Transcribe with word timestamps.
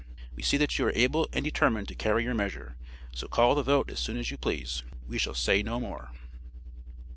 We 0.35 0.41
see 0.41 0.57
that 0.57 0.79
you 0.79 0.87
are 0.87 0.93
able 0.95 1.29
and 1.31 1.45
determined 1.45 1.87
to 1.89 1.93
carry 1.93 2.23
your 2.23 2.33
measure 2.33 2.75
so 3.13 3.27
call 3.27 3.53
the 3.53 3.61
vote 3.61 3.91
as 3.91 3.99
soon 3.99 4.17
as 4.17 4.31
you 4.31 4.35
please. 4.39 4.81
We 5.07 5.19
shall 5.19 5.35
say 5.35 5.61
no 5.61 5.79
more.' 5.79 6.09